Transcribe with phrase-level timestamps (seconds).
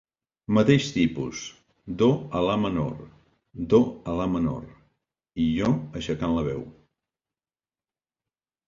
[0.57, 1.41] Mateix tipus:
[1.99, 2.07] Do
[2.39, 2.97] a La menor,
[3.75, 3.81] Do
[4.15, 4.65] a La menor,
[5.45, 5.71] i jo
[6.03, 6.67] aixecant la veu.